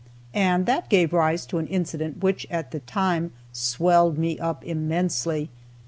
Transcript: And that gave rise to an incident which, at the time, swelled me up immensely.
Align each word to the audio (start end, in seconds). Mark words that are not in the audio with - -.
And 0.33 0.65
that 0.65 0.89
gave 0.89 1.13
rise 1.13 1.45
to 1.45 1.59
an 1.59 1.67
incident 1.67 2.23
which, 2.23 2.47
at 2.49 2.71
the 2.71 2.79
time, 2.79 3.33
swelled 3.53 4.17
me 4.17 4.39
up 4.39 4.63
immensely. 4.65 5.51